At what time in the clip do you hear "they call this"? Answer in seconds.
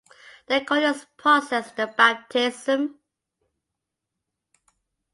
0.47-1.05